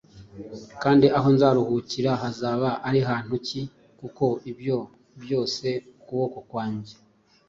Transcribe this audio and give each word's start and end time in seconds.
Kandi 0.81 1.05
aho 1.17 1.27
nzaruhukira 1.35 2.11
hazaba 2.23 2.69
ari 2.87 2.99
hantu 3.09 3.33
ki 3.47 3.61
kuko 3.99 4.25
ibyo 4.51 4.77
byose 5.21 5.67
ukuboko 5.99 6.39
kwanjye 6.49 6.93